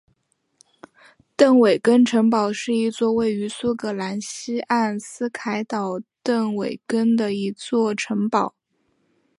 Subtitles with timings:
[1.35, 8.55] 邓韦根城堡是一座位于苏格兰西海岸斯凯岛邓韦根的一座城堡。